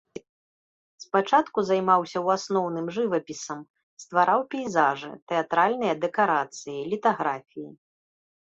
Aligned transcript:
Спачатку 1.03 1.57
займаўся 1.67 2.17
ў 2.25 2.41
асноўным 2.41 2.85
жывапісам, 2.95 3.59
ствараў 4.05 4.41
пейзажы, 4.55 5.13
тэатральныя 5.35 5.93
дэкарацыі, 6.07 6.77
літаграфіі. 6.95 7.69